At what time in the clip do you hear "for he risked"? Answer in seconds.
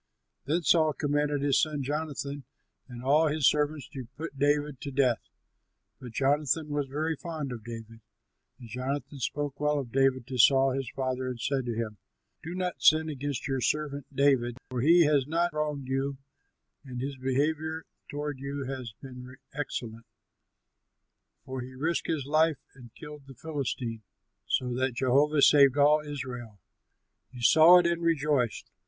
21.45-22.07